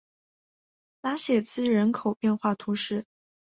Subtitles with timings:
[1.03, 3.05] 拉谢兹人口变化图示